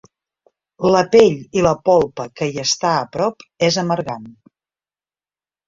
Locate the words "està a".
2.65-3.05